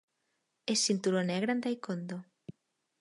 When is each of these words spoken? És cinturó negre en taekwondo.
És 0.75 0.85
cinturó 0.89 1.21
negre 1.27 1.57
en 1.57 1.61
taekwondo. 1.67 2.21